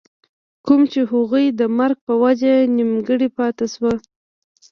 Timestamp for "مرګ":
1.77-1.97